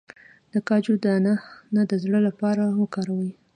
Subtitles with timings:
[0.53, 1.33] د کاجو دانه
[1.91, 3.31] د زړه لپاره وکاروئ